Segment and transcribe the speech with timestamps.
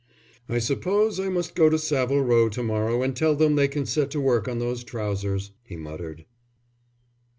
[0.49, 3.85] "I suppose I must go to Savile Row to morrow, and tell them they can
[3.85, 6.25] set to work on those trousers," he muttered.